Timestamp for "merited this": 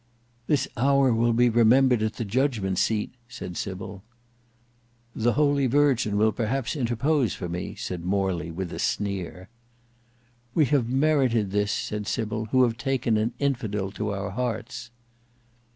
10.89-11.71